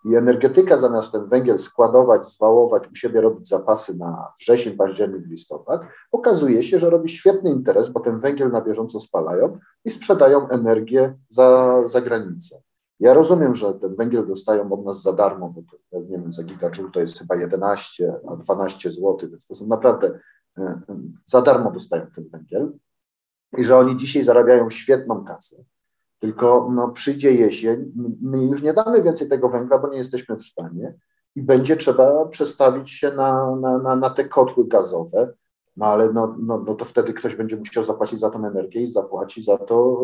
i 0.05 0.15
energetyka 0.15 0.77
zamiast 0.77 1.11
ten 1.11 1.27
węgiel 1.27 1.59
składować, 1.59 2.27
zwałować, 2.27 2.87
u 2.91 2.95
siebie 2.95 3.21
robić 3.21 3.47
zapasy 3.47 3.97
na 3.97 4.33
wrzesień, 4.39 4.77
październik, 4.77 5.27
listopad, 5.27 5.81
okazuje 6.11 6.63
się, 6.63 6.79
że 6.79 6.89
robi 6.89 7.09
świetny 7.09 7.49
interes, 7.49 7.89
bo 7.89 7.99
ten 7.99 8.19
węgiel 8.19 8.51
na 8.51 8.61
bieżąco 8.61 8.99
spalają 8.99 9.59
i 9.85 9.89
sprzedają 9.89 10.49
energię 10.49 11.17
za, 11.29 11.77
za 11.85 12.01
granicę. 12.01 12.61
Ja 12.99 13.13
rozumiem, 13.13 13.55
że 13.55 13.73
ten 13.73 13.95
węgiel 13.95 14.27
dostają 14.27 14.71
od 14.71 14.85
nas 14.85 15.01
za 15.01 15.13
darmo, 15.13 15.49
bo 15.49 15.61
to, 15.61 15.99
nie 16.01 16.17
wiem, 16.17 16.33
za 16.33 16.43
gigajoule 16.43 16.91
to 16.91 16.99
jest 16.99 17.19
chyba 17.19 17.35
11, 17.35 18.13
a 18.27 18.35
12 18.35 18.91
zł, 18.91 19.17
więc 19.21 19.47
to 19.47 19.55
są 19.55 19.67
naprawdę 19.67 20.19
e, 20.57 20.81
za 21.25 21.41
darmo 21.41 21.71
dostają 21.71 22.07
ten 22.15 22.29
węgiel 22.29 22.71
i 23.57 23.63
że 23.63 23.77
oni 23.77 23.97
dzisiaj 23.97 24.23
zarabiają 24.23 24.69
świetną 24.69 25.23
kasę. 25.23 25.63
Tylko 26.19 26.69
no, 26.75 26.89
przyjdzie 26.89 27.31
jesień, 27.31 27.91
my 28.21 28.45
już 28.45 28.61
nie 28.61 28.73
damy 28.73 29.01
więcej 29.01 29.29
tego 29.29 29.49
węgla, 29.49 29.79
bo 29.79 29.89
nie 29.89 29.97
jesteśmy 29.97 30.37
w 30.37 30.45
stanie 30.45 30.93
i 31.35 31.41
będzie 31.41 31.77
trzeba 31.77 32.25
przestawić 32.25 32.91
się 32.91 33.11
na, 33.11 33.55
na, 33.55 33.77
na, 33.77 33.95
na 33.95 34.09
te 34.09 34.25
kotły 34.25 34.67
gazowe, 34.67 35.33
No 35.79 35.85
ale 35.85 36.13
no, 36.13 36.35
no, 36.39 36.63
no 36.67 36.75
to 36.75 36.85
wtedy 36.85 37.13
ktoś 37.13 37.35
będzie 37.35 37.57
musiał 37.57 37.83
zapłacić 37.83 38.19
za 38.19 38.29
tą 38.29 38.45
energię 38.45 38.81
i 38.81 38.89
zapłaci 38.89 39.43
za 39.43 39.57
to, 39.57 40.01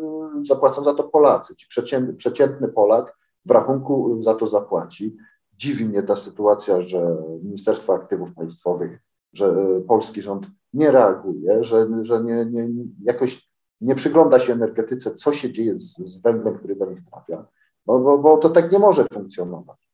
yy, 0.00 0.09
zapłacą 0.42 0.84
za 0.84 0.94
to 0.94 1.04
Polacy. 1.04 1.56
Ci 1.56 1.68
przeciętny, 1.68 2.14
przeciętny 2.14 2.68
Polak 2.68 3.18
w 3.46 3.50
rachunku 3.50 4.22
za 4.22 4.34
to 4.34 4.46
zapłaci. 4.46 5.16
Dziwi 5.56 5.84
mnie 5.84 6.02
ta 6.02 6.16
sytuacja, 6.16 6.82
że 6.82 7.16
Ministerstwo 7.42 7.94
Aktywów 7.94 8.34
Państwowych, 8.34 9.00
że 9.32 9.44
yy, 9.44 9.80
polski 9.80 10.22
rząd 10.22 10.46
nie 10.72 10.90
reaguje, 10.90 11.64
że, 11.64 11.88
że 12.00 12.24
nie, 12.24 12.46
nie, 12.46 12.68
jakoś 13.02 13.50
nie 13.80 13.94
przygląda 13.94 14.38
się 14.38 14.52
energetyce, 14.52 15.14
co 15.14 15.32
się 15.32 15.52
dzieje 15.52 15.80
z, 15.80 15.96
z 15.96 16.22
węglem, 16.22 16.58
który 16.58 16.76
do 16.76 16.86
nich 16.86 17.00
trafia, 17.10 17.46
bo, 17.86 17.98
bo, 17.98 18.18
bo 18.18 18.36
to 18.36 18.50
tak 18.50 18.72
nie 18.72 18.78
może 18.78 19.04
funkcjonować. 19.12 19.89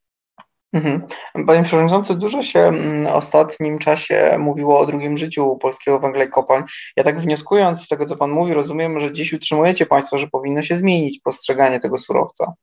Mhm. 0.73 1.01
Panie 1.47 1.63
Przewodniczący, 1.63 2.15
dużo 2.15 2.43
się 2.43 2.59
mm, 2.59 3.03
w 3.03 3.15
ostatnim 3.15 3.79
czasie 3.79 4.35
mówiło 4.39 4.79
o 4.79 4.85
drugim 4.85 5.17
życiu 5.17 5.57
polskiego 5.61 5.99
węgla 5.99 6.23
i 6.23 6.29
kopalń. 6.29 6.63
Ja 6.95 7.03
tak 7.03 7.19
wnioskując 7.19 7.81
z 7.81 7.87
tego, 7.87 8.05
co 8.05 8.15
Pan 8.15 8.31
mówi, 8.31 8.53
rozumiem, 8.53 8.99
że 8.99 9.11
dziś 9.11 9.33
utrzymujecie 9.33 9.85
Państwo, 9.85 10.17
że 10.17 10.27
powinno 10.27 10.61
się 10.61 10.75
zmienić 10.75 11.19
postrzeganie 11.19 11.79
tego 11.79 11.97
surowca. 11.97 12.53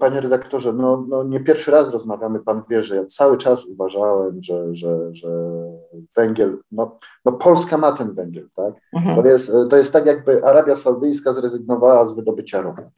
Panie 0.00 0.20
redaktorze, 0.20 0.72
no, 0.72 1.04
no 1.08 1.22
nie 1.22 1.40
pierwszy 1.40 1.70
raz 1.70 1.92
rozmawiamy, 1.92 2.40
pan 2.40 2.62
wie, 2.70 2.82
że 2.82 2.96
ja 2.96 3.04
cały 3.04 3.36
czas 3.36 3.64
uważałem, 3.64 4.42
że, 4.42 4.74
że, 4.74 5.14
że 5.14 5.28
węgiel, 6.16 6.58
no, 6.72 6.96
no 7.24 7.32
Polska 7.32 7.78
ma 7.78 7.92
ten 7.92 8.12
węgiel, 8.12 8.48
tak? 8.56 8.74
Mhm. 8.92 9.22
To, 9.22 9.28
jest, 9.28 9.52
to 9.70 9.76
jest 9.76 9.92
tak, 9.92 10.06
jakby 10.06 10.44
Arabia 10.44 10.76
Saudyjska 10.76 11.32
zrezygnowała 11.32 12.06
z 12.06 12.14
wydobycia 12.14 12.62
ropy. 12.62 12.90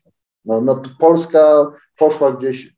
No, 0.45 0.61
no 0.61 0.83
Polska 0.99 1.73
poszła 1.99 2.33
gdzieś, 2.33 2.77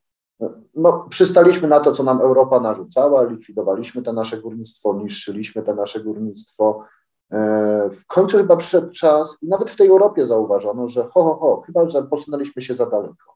no 0.75 1.07
przystaliśmy 1.09 1.67
na 1.67 1.79
to, 1.79 1.91
co 1.91 2.03
nam 2.03 2.21
Europa 2.21 2.59
narzucała, 2.59 3.23
likwidowaliśmy 3.23 4.01
to 4.01 4.13
nasze 4.13 4.37
górnictwo, 4.37 4.93
niszczyliśmy 4.93 5.63
to 5.63 5.75
nasze 5.75 5.99
górnictwo, 5.99 6.85
E, 7.33 7.89
w 7.89 8.07
końcu 8.07 8.37
chyba 8.37 8.57
przyszedł 8.57 8.91
czas, 8.91 9.37
i 9.41 9.47
nawet 9.47 9.71
w 9.71 9.75
tej 9.75 9.87
Europie 9.87 10.27
zauważono, 10.27 10.89
że 10.89 11.03
ho, 11.03 11.23
ho, 11.23 11.35
ho, 11.35 11.61
chyba 11.65 12.01
posunęliśmy 12.09 12.61
się 12.61 12.73
za 12.73 12.85
daleko. 12.85 13.33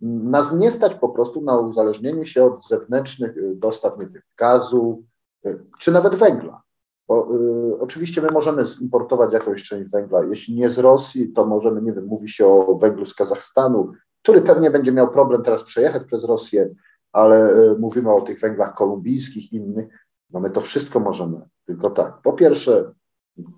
Nas 0.00 0.52
nie 0.52 0.70
stać 0.70 0.94
po 0.94 1.08
prostu 1.08 1.40
na 1.40 1.58
uzależnienie 1.58 2.26
się 2.26 2.44
od 2.44 2.66
zewnętrznych 2.66 3.36
y, 3.36 3.54
dostaw, 3.54 3.98
nie 3.98 4.06
gazu, 4.38 5.02
y, 5.46 5.64
czy 5.78 5.92
nawet 5.92 6.14
węgla. 6.14 6.62
Y, 7.10 7.78
oczywiście 7.80 8.22
my 8.22 8.28
możemy 8.30 8.64
importować 8.80 9.32
jakąś 9.32 9.62
część 9.62 9.92
węgla. 9.92 10.24
Jeśli 10.24 10.54
nie 10.54 10.70
z 10.70 10.78
Rosji, 10.78 11.32
to 11.32 11.46
możemy, 11.46 11.82
nie 11.82 11.92
wiem, 11.92 12.04
mówi 12.06 12.28
się 12.28 12.46
o 12.46 12.78
węglu 12.78 13.04
z 13.04 13.14
Kazachstanu, 13.14 13.92
który 14.22 14.42
pewnie 14.42 14.70
będzie 14.70 14.92
miał 14.92 15.10
problem 15.10 15.42
teraz 15.42 15.62
przejechać 15.62 16.04
przez 16.04 16.24
Rosję, 16.24 16.74
ale 17.12 17.50
y, 17.50 17.78
mówimy 17.78 18.14
o 18.14 18.20
tych 18.20 18.40
węglach 18.40 18.74
kolumbijskich, 18.74 19.52
innych. 19.52 20.06
No 20.30 20.40
my 20.40 20.50
to 20.50 20.60
wszystko 20.60 21.00
możemy. 21.00 21.40
Tylko 21.66 21.90
tak, 21.90 22.22
po 22.22 22.32
pierwsze, 22.32 22.92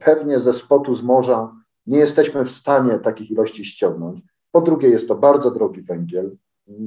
pewnie 0.05 0.41
ze 0.41 0.53
spotu 0.53 0.95
z 0.95 1.03
morza 1.03 1.53
nie 1.87 1.99
jesteśmy 1.99 2.45
w 2.45 2.51
stanie 2.51 2.99
takich 2.99 3.31
ilości 3.31 3.65
ściągnąć. 3.65 4.21
Po 4.51 4.61
drugie, 4.61 4.89
jest 4.89 5.09
to 5.09 5.15
bardzo 5.15 5.51
drogi 5.51 5.83
węgiel, 5.83 6.37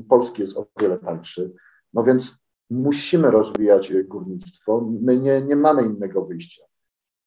polski 0.10 0.42
jest 0.42 0.58
o 0.58 0.66
wiele 0.82 0.98
tańszy, 0.98 1.54
no 1.94 2.04
więc 2.04 2.45
musimy 2.70 3.32
rozwijać 3.32 3.94
górnictwo. 4.04 4.90
My 5.02 5.20
nie, 5.20 5.42
nie 5.42 5.56
mamy 5.56 5.84
innego 5.84 6.26
wyjścia. 6.26 6.64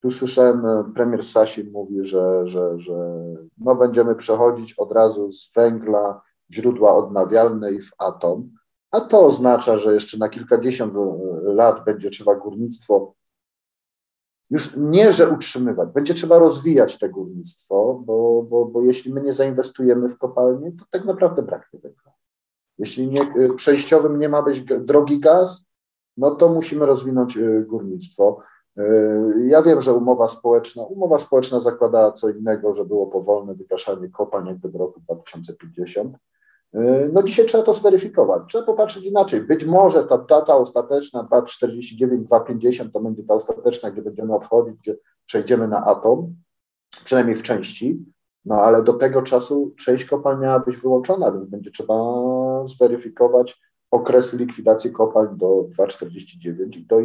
Tu 0.03 0.11
słyszałem, 0.11 0.67
e, 0.67 0.85
premier 0.95 1.25
Sasin 1.25 1.71
mówi, 1.71 2.05
że, 2.05 2.47
że, 2.47 2.79
że 2.79 3.25
no 3.59 3.75
będziemy 3.75 4.15
przechodzić 4.15 4.75
od 4.75 4.93
razu 4.93 5.33
z 5.33 5.55
węgla 5.55 6.21
źródła 6.53 6.97
odnawialne 6.97 7.73
i 7.73 7.83
w 7.83 7.91
atom, 7.99 8.51
a 8.91 9.01
to 9.01 9.27
oznacza, 9.27 9.79
że 9.79 9.95
jeszcze 9.95 10.19
na 10.19 10.29
kilkadziesiąt 10.29 10.95
e, 10.97 10.99
lat 11.53 11.85
będzie 11.85 12.11
trzeba 12.11 12.35
górnictwo 12.35 13.15
już 14.51 14.77
nie, 14.77 15.13
że 15.13 15.31
utrzymywać, 15.31 15.89
będzie 15.89 16.15
trzeba 16.15 16.39
rozwijać 16.39 16.99
to 16.99 17.09
górnictwo, 17.09 18.03
bo, 18.05 18.43
bo, 18.43 18.65
bo 18.65 18.83
jeśli 18.83 19.13
my 19.13 19.23
nie 19.23 19.33
zainwestujemy 19.33 20.09
w 20.09 20.19
kopalnie, 20.19 20.73
to 20.73 20.85
tak 20.91 21.05
naprawdę 21.05 21.43
braknie 21.43 21.81
węgla. 21.81 22.13
Jeśli 22.79 23.09
nie, 23.09 23.23
y, 23.23 23.55
przejściowym 23.57 24.19
nie 24.19 24.29
ma 24.29 24.43
być 24.43 24.61
drogi 24.61 25.19
gaz, 25.21 25.69
no 26.17 26.31
to 26.31 26.49
musimy 26.49 26.87
rozwinąć 26.87 27.37
y, 27.37 27.65
górnictwo. 27.69 28.41
Y, 28.79 28.83
ja 29.47 29.63
wiem, 29.63 29.81
że 29.81 29.95
umowa 29.95 30.29
społeczna, 30.29 30.83
umowa 30.83 31.19
społeczna 31.19 31.61
zakładała 31.61 32.13
co 32.13 32.29
innego, 32.29 32.75
że 32.75 32.85
było 32.85 33.07
powolne 33.07 33.55
wygaszanie 33.55 34.09
kopalń 34.09 34.47
jakby 34.47 34.69
do 34.69 34.79
roku 34.79 35.01
2050. 35.01 36.17
E, 36.75 37.09
no 37.13 37.23
dzisiaj 37.23 37.47
trzeba 37.47 37.65
to 37.65 37.75
zweryfikować. 37.75 38.43
Trzeba 38.49 38.65
popatrzeć 38.65 39.05
inaczej. 39.05 39.41
Być 39.41 39.65
może 39.65 40.05
ta 40.05 40.19
data 40.19 40.57
ostateczna 40.57 41.25
2,49, 41.25 42.25
2,50 42.25 42.91
to 42.93 43.01
będzie 43.01 43.23
ta 43.23 43.35
ostateczna, 43.35 43.91
gdzie 43.91 44.03
będziemy 44.03 44.35
odchodzić, 44.35 44.77
gdzie 44.77 44.97
przejdziemy 45.27 45.69
na 45.69 45.85
atom, 45.85 46.35
przynajmniej 47.05 47.37
w 47.37 47.43
części, 47.43 48.05
no 48.45 48.55
ale 48.55 48.83
do 48.83 48.93
tego 48.93 49.23
czasu 49.23 49.75
część 49.79 50.05
kopalń 50.05 50.41
miała 50.41 50.59
być 50.59 50.77
wyłączona, 50.77 51.33
więc 51.33 51.45
będzie 51.45 51.71
trzeba 51.71 51.95
zweryfikować 52.67 53.61
okresy 53.91 54.37
likwidacji 54.37 54.93
kopalń 54.93 55.37
do 55.37 55.47
2,49 55.79 56.79
i 56.79 56.87
to 56.87 57.01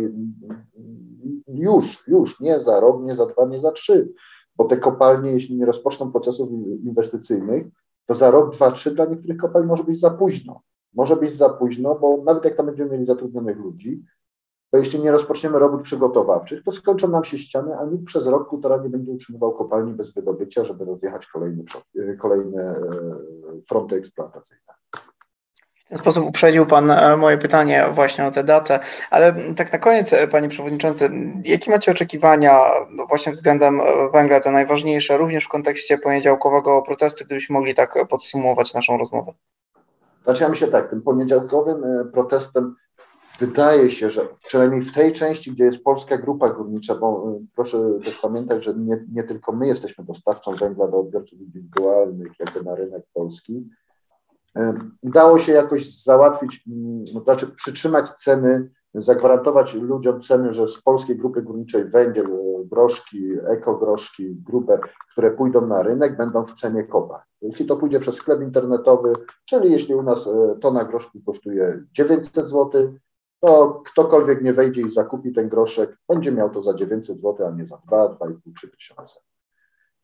już, 1.47 2.07
już, 2.07 2.39
nie 2.39 2.61
za 2.61 2.79
rok, 2.79 3.03
nie 3.03 3.15
za 3.15 3.25
dwa, 3.25 3.45
nie 3.45 3.59
za 3.59 3.71
trzy, 3.71 4.13
bo 4.55 4.65
te 4.65 4.77
kopalnie, 4.77 5.31
jeśli 5.31 5.55
nie 5.55 5.65
rozpoczną 5.65 6.11
procesów 6.11 6.49
inwestycyjnych, 6.83 7.65
to 8.05 8.15
za 8.15 8.31
rok, 8.31 8.53
dwa, 8.53 8.71
trzy 8.71 8.91
dla 8.91 9.05
niektórych 9.05 9.37
kopalń 9.37 9.65
może 9.65 9.83
być 9.83 9.99
za 9.99 10.09
późno. 10.09 10.61
Może 10.93 11.15
być 11.15 11.31
za 11.31 11.49
późno, 11.49 11.95
bo 11.95 12.23
nawet 12.25 12.45
jak 12.45 12.55
tam 12.55 12.65
będziemy 12.65 12.91
mieli 12.91 13.05
zatrudnionych 13.05 13.57
ludzi, 13.57 14.03
to 14.71 14.77
jeśli 14.77 14.99
nie 14.99 15.11
rozpoczniemy 15.11 15.59
robót 15.59 15.81
przygotowawczych, 15.81 16.63
to 16.63 16.71
skończą 16.71 17.07
nam 17.07 17.23
się 17.23 17.37
ściany, 17.37 17.77
a 17.77 17.85
nikt 17.85 18.05
przez 18.05 18.27
rok, 18.27 18.49
półtora 18.49 18.77
nie 18.77 18.89
będzie 18.89 19.11
utrzymywał 19.11 19.53
kopalni 19.53 19.93
bez 19.93 20.13
wydobycia, 20.13 20.65
żeby 20.65 20.85
rozjechać 20.85 21.27
kolejne, 21.27 21.63
kolejne 22.19 22.61
e, 22.61 22.81
fronty 23.67 23.95
eksploatacyjne. 23.95 24.73
W 25.85 25.89
ten 25.89 25.97
sposób 25.97 26.25
uprzedził 26.25 26.65
Pan 26.65 26.91
e, 26.91 27.17
moje 27.17 27.37
pytanie 27.37 27.85
właśnie 27.91 28.25
o 28.25 28.31
tę 28.31 28.43
datę, 28.43 28.79
ale 29.11 29.35
tak 29.55 29.73
na 29.73 29.79
koniec, 29.79 30.13
e, 30.13 30.27
Panie 30.27 30.49
Przewodniczący, 30.49 31.09
jakie 31.45 31.71
macie 31.71 31.91
oczekiwania 31.91 32.59
no 32.91 33.05
właśnie 33.05 33.31
względem 33.31 33.81
e, 33.81 34.09
węgla, 34.13 34.39
to 34.39 34.51
najważniejsze, 34.51 35.17
również 35.17 35.45
w 35.45 35.49
kontekście 35.49 35.97
poniedziałkowego 35.97 36.81
protestu, 36.81 37.25
gdybyśmy 37.25 37.53
mogli 37.53 37.75
tak 37.75 38.07
podsumować 38.09 38.73
naszą 38.73 38.97
rozmowę? 38.97 39.33
Zaczynamy 40.25 40.55
się 40.55 40.67
tak, 40.67 40.89
tym 40.89 41.01
poniedziałkowym 41.01 41.83
protestem 42.13 42.75
wydaje 43.39 43.91
się, 43.91 44.09
że 44.09 44.27
przynajmniej 44.45 44.81
w 44.81 44.93
tej 44.93 45.11
części, 45.11 45.51
gdzie 45.51 45.63
jest 45.65 45.83
polska 45.83 46.17
grupa 46.17 46.49
górnicza, 46.49 46.95
bo 46.95 47.37
proszę 47.55 47.77
też 48.03 48.17
pamiętać, 48.17 48.63
że 48.63 48.73
nie, 48.73 49.05
nie 49.11 49.23
tylko 49.23 49.51
my 49.51 49.67
jesteśmy 49.67 50.03
dostawcą 50.03 50.55
węgla 50.55 50.87
do 50.87 50.99
odbiorców 50.99 51.39
indywidualnych, 51.39 52.31
jakby 52.39 52.63
na 52.63 52.75
rynek 52.75 53.03
polski, 53.13 53.69
Udało 55.01 55.39
się 55.39 55.51
jakoś 55.51 56.03
załatwić, 56.03 56.63
mm, 56.67 57.23
znaczy 57.23 57.47
przytrzymać 57.47 58.09
ceny, 58.09 58.69
zagwarantować 58.95 59.73
ludziom 59.73 60.21
ceny, 60.21 60.53
że 60.53 60.67
z 60.67 60.81
polskiej 60.81 61.17
grupy 61.17 61.41
górniczej 61.41 61.85
węgiel, 61.85 62.25
e, 62.25 62.65
groszki, 62.65 63.33
ekogroszki, 63.47 64.35
grupę, 64.35 64.79
które 65.11 65.31
pójdą 65.31 65.67
na 65.67 65.83
rynek, 65.83 66.17
będą 66.17 66.45
w 66.45 66.53
cenie 66.53 66.83
kopa. 66.83 67.23
Jeśli 67.41 67.65
to 67.65 67.77
pójdzie 67.77 67.99
przez 67.99 68.15
sklep 68.15 68.41
internetowy, 68.41 69.13
czyli 69.45 69.71
jeśli 69.71 69.95
u 69.95 70.03
nas 70.03 70.27
e, 70.27 70.55
tona 70.61 70.85
groszku 70.85 71.19
kosztuje 71.25 71.83
900 71.91 72.49
zł, 72.49 72.93
to 73.39 73.81
ktokolwiek 73.85 74.41
nie 74.41 74.53
wejdzie 74.53 74.81
i 74.81 74.89
zakupi 74.89 75.33
ten 75.33 75.49
groszek, 75.49 75.97
będzie 76.09 76.31
miał 76.31 76.49
to 76.49 76.63
za 76.63 76.73
900 76.73 77.17
zł, 77.17 77.47
a 77.47 77.51
nie 77.51 77.65
za 77.65 77.77
2, 77.87 78.07
2,5, 78.07 78.33
3 78.55 78.71
tysiące. 78.71 79.19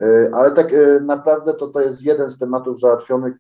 E, 0.02 0.30
ale 0.34 0.52
tak 0.52 0.68
naprawdę 1.02 1.54
to, 1.54 1.68
to 1.68 1.82
jest 1.82 2.02
jeden 2.02 2.30
z 2.30 2.40
tematów 2.40 2.80
załatwionych 2.80 3.34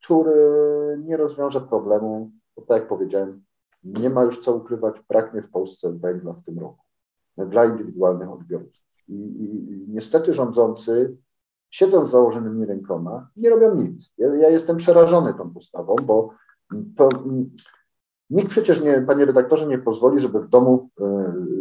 który 0.00 0.98
nie 1.04 1.16
rozwiąże 1.16 1.60
problemu, 1.60 2.30
bo 2.56 2.62
tak 2.62 2.80
jak 2.80 2.88
powiedziałem, 2.88 3.44
nie 3.84 4.10
ma 4.10 4.22
już 4.22 4.40
co 4.40 4.54
ukrywać, 4.54 4.96
braknie 5.08 5.42
w 5.42 5.50
Polsce 5.50 5.92
węgla 5.92 6.32
w 6.32 6.44
tym 6.44 6.58
roku 6.58 6.82
dla 7.46 7.64
indywidualnych 7.64 8.30
odbiorców. 8.30 8.84
I, 9.08 9.14
i, 9.14 9.72
i 9.72 9.84
niestety 9.88 10.34
rządzący 10.34 11.16
siedzą 11.70 12.06
z 12.06 12.10
założonymi 12.10 12.66
rękoma, 12.66 13.28
nie 13.36 13.50
robią 13.50 13.74
nic. 13.74 14.14
Ja, 14.18 14.34
ja 14.34 14.48
jestem 14.48 14.76
przerażony 14.76 15.34
tą 15.34 15.50
postawą, 15.50 15.96
bo 16.02 16.30
to, 16.96 17.08
nikt 18.30 18.50
przecież, 18.50 18.80
nie, 18.80 19.00
panie 19.00 19.24
redaktorze, 19.24 19.66
nie 19.66 19.78
pozwoli, 19.78 20.20
żeby 20.20 20.40
w 20.40 20.48
domu 20.48 20.88
y, 21.00 21.04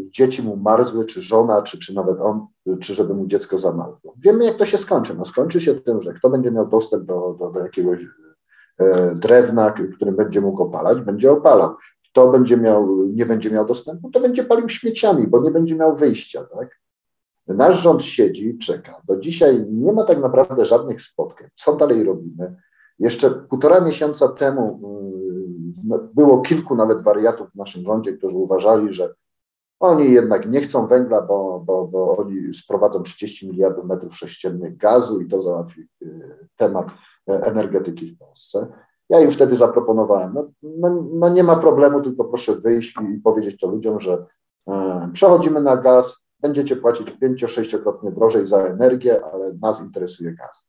dzieci 0.09 0.43
mu 0.43 0.55
marzły, 0.55 1.05
czy 1.05 1.21
żona, 1.21 1.61
czy, 1.61 1.79
czy 1.79 1.95
nawet 1.95 2.19
on, 2.21 2.47
czy 2.79 2.93
żeby 2.93 3.13
mu 3.13 3.27
dziecko 3.27 3.57
zamarzło. 3.57 4.13
Wiemy, 4.17 4.45
jak 4.45 4.57
to 4.57 4.65
się 4.65 4.77
skończy. 4.77 5.15
No, 5.17 5.25
skończy 5.25 5.61
się 5.61 5.75
tym, 5.75 6.01
że 6.01 6.13
kto 6.13 6.29
będzie 6.29 6.51
miał 6.51 6.67
dostęp 6.67 7.03
do, 7.03 7.35
do, 7.39 7.51
do 7.51 7.59
jakiegoś 7.59 8.07
E, 8.79 9.15
drewna, 9.15 9.73
którym 9.95 10.15
będzie 10.15 10.41
mógł 10.41 10.63
opalać, 10.63 11.01
będzie 11.01 11.31
opalał. 11.31 11.75
Kto 12.11 12.31
będzie 12.31 12.57
miał, 12.57 13.07
nie 13.07 13.25
będzie 13.25 13.51
miał 13.51 13.65
dostępu, 13.65 14.11
to 14.11 14.19
będzie 14.19 14.43
palił 14.43 14.69
śmieciami, 14.69 15.27
bo 15.27 15.41
nie 15.41 15.51
będzie 15.51 15.75
miał 15.75 15.95
wyjścia. 15.95 16.43
Tak? 16.43 16.79
Nasz 17.47 17.81
rząd 17.81 18.03
siedzi, 18.03 18.57
czeka. 18.57 19.01
Do 19.07 19.17
dzisiaj 19.17 19.65
nie 19.69 19.93
ma 19.93 20.03
tak 20.03 20.19
naprawdę 20.19 20.65
żadnych 20.65 21.01
spotkań. 21.01 21.47
Co 21.53 21.75
dalej 21.75 22.03
robimy? 22.03 22.55
Jeszcze 22.99 23.29
półtora 23.29 23.81
miesiąca 23.81 24.27
temu 24.27 24.79
mm, 24.83 25.16
było 26.13 26.41
kilku 26.41 26.75
nawet 26.75 27.03
wariatów 27.03 27.51
w 27.51 27.55
naszym 27.55 27.83
rządzie, 27.83 28.13
którzy 28.13 28.37
uważali, 28.37 28.93
że 28.93 29.13
Oni 29.79 30.11
jednak 30.11 30.49
nie 30.49 30.61
chcą 30.61 30.87
węgla, 30.87 31.21
bo, 31.21 31.63
bo, 31.65 31.87
bo 31.87 32.17
oni 32.17 32.53
sprowadzą 32.53 33.03
30 33.03 33.49
miliardów 33.49 33.85
metrów 33.85 34.17
sześciennych 34.17 34.77
gazu 34.77 35.21
i 35.21 35.27
to 35.27 35.41
załatwi 35.41 35.87
temat 36.55 36.87
energetyki 37.27 38.07
w 38.07 38.17
Polsce. 38.17 38.67
Ja 39.09 39.19
im 39.19 39.31
wtedy 39.31 39.55
zaproponowałem, 39.55 40.33
no, 40.33 40.49
no, 40.63 41.03
no 41.13 41.29
nie 41.29 41.43
ma 41.43 41.55
problemu, 41.55 42.01
tylko 42.01 42.25
proszę 42.25 42.55
wyjść 42.55 42.95
i 43.15 43.21
powiedzieć 43.21 43.59
to 43.59 43.67
ludziom, 43.67 43.99
że 43.99 44.25
e, 44.67 45.09
przechodzimy 45.13 45.61
na 45.61 45.77
gaz, 45.77 46.15
będziecie 46.39 46.75
płacić 46.75 47.11
pięcio, 47.11 47.47
sześciokrotnie 47.47 48.11
drożej 48.11 48.47
za 48.47 48.57
energię, 48.57 49.25
ale 49.33 49.53
nas 49.53 49.81
interesuje 49.81 50.33
gaz. 50.33 50.67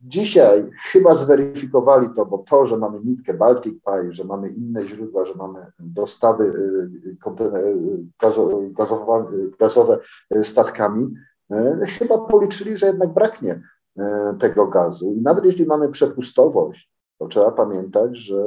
Dzisiaj 0.00 0.70
chyba 0.92 1.14
zweryfikowali 1.14 2.08
to, 2.16 2.26
bo 2.26 2.38
to, 2.38 2.66
że 2.66 2.76
mamy 2.76 3.00
nitkę 3.04 3.34
Baltic 3.34 3.74
Pipe, 3.74 4.12
że 4.12 4.24
mamy 4.24 4.48
inne 4.48 4.86
źródła, 4.86 5.24
że 5.24 5.34
mamy 5.34 5.66
dostawy 5.78 6.44
y, 6.44 7.20
y, 7.42 8.70
gazowe 9.58 9.98
statkami, 10.42 11.14
y, 11.52 11.86
chyba 11.86 12.18
policzyli, 12.18 12.76
że 12.76 12.86
jednak 12.86 13.14
braknie 13.14 13.62
tego 14.40 14.66
gazu. 14.66 15.12
I 15.12 15.22
nawet 15.22 15.44
jeśli 15.44 15.66
mamy 15.66 15.88
przepustowość, 15.88 16.90
to 17.18 17.26
trzeba 17.26 17.50
pamiętać, 17.50 18.16
że 18.18 18.44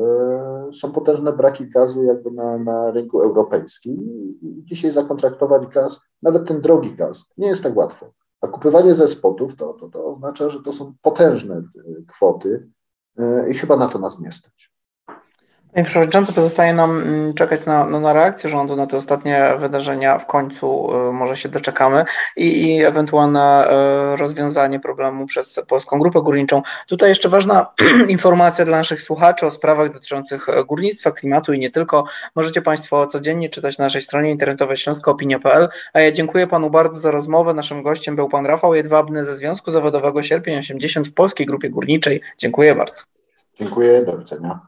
są 0.74 0.92
potężne 0.92 1.34
braki 1.34 1.70
gazu 1.70 2.04
jakby 2.04 2.32
na, 2.32 2.58
na 2.58 2.92
rynku 2.92 3.22
europejskim. 3.22 3.98
Dzisiaj 4.42 4.92
zakontraktować 4.92 5.68
gaz, 5.68 6.02
nawet 6.22 6.48
ten 6.48 6.62
drogi 6.62 6.96
gaz, 6.96 7.26
nie 7.38 7.48
jest 7.48 7.64
tak 7.64 7.78
łatwo. 7.78 8.14
A 8.42 8.48
kupywanie 8.48 8.94
ze 8.94 9.08
spotów 9.08 9.56
to, 9.56 9.74
to, 9.74 9.90
to 9.90 10.06
oznacza, 10.06 10.50
że 10.50 10.64
to 10.64 10.74
są 10.74 10.94
potężne 11.02 11.56
e, 11.56 11.64
kwoty 12.08 12.70
e, 13.18 13.50
i 13.50 13.54
chyba 13.54 13.78
na 13.78 13.88
to 13.88 14.00
nas 14.00 14.20
nie 14.20 14.32
stać. 14.32 14.72
Panie 15.74 15.86
Przewodniczący, 15.86 16.34
pozostaje 16.34 16.74
nam 16.74 17.02
mm, 17.02 17.34
czekać 17.34 17.66
na, 17.66 17.86
no, 17.86 18.00
na 18.00 18.14
reakcję 18.14 18.50
rządu 18.50 18.76
na 18.76 18.88
te 18.88 18.98
ostatnie 18.98 19.54
wydarzenia. 19.60 20.20
W 20.20 20.26
końcu 20.26 20.90
y, 21.10 21.14
może 21.14 21.38
się 21.38 21.50
doczekamy 21.50 22.06
i, 22.38 22.68
i 22.68 22.84
ewentualne 22.84 23.68
y, 24.14 24.16
rozwiązanie 24.16 24.80
problemu 24.80 25.26
przez 25.26 25.60
Polską 25.68 26.00
Grupę 26.00 26.22
Górniczą. 26.22 26.62
Tutaj 26.88 27.10
jeszcze 27.10 27.30
ważna 27.30 27.74
informacja 28.08 28.66
dla 28.66 28.78
naszych 28.78 29.02
słuchaczy 29.02 29.46
o 29.46 29.52
sprawach 29.52 29.94
dotyczących 29.94 30.50
e, 30.50 30.66
górnictwa, 30.66 31.12
klimatu 31.12 31.54
i 31.54 31.60
nie 31.60 31.70
tylko. 31.70 32.04
Możecie 32.36 32.62
Państwo 32.62 33.08
codziennie 33.08 33.50
czytać 33.50 33.78
na 33.78 33.84
naszej 33.86 34.02
stronie 34.02 34.32
internetowej 34.32 34.78
śląskoopinia.pl. 34.78 35.70
A 35.94 36.00
ja 36.00 36.12
dziękuję 36.12 36.48
Panu 36.48 36.70
bardzo 36.70 37.00
za 37.00 37.12
rozmowę. 37.12 37.54
Naszym 37.54 37.84
gościem 37.84 38.16
był 38.16 38.30
Pan 38.30 38.46
Rafał 38.46 38.76
Jedwabny 38.76 39.26
ze 39.26 39.36
Związku 39.36 39.72
Zawodowego 39.72 40.24
Sierpień 40.24 40.58
80 40.58 41.08
w 41.08 41.14
Polskiej 41.14 41.46
Grupie 41.46 41.70
Górniczej. 41.70 42.22
Dziękuję 42.38 42.76
bardzo. 42.76 43.04
Dziękuję, 43.60 44.06
do 44.06 44.18
widzenia. 44.18 44.60